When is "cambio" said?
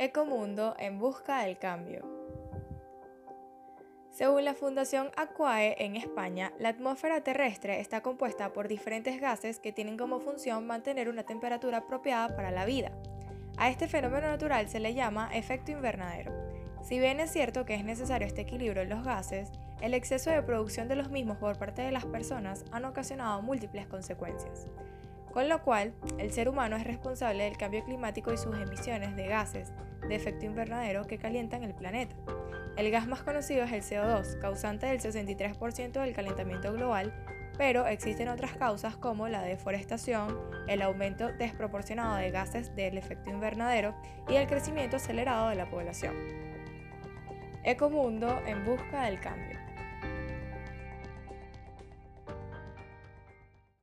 1.56-2.04, 27.58-27.84, 49.20-49.58